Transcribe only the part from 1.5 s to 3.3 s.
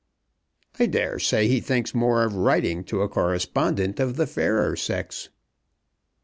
thinks more of writing to a